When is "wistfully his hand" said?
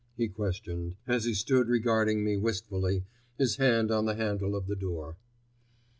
2.35-3.91